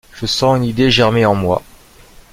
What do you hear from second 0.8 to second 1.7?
germer en moi.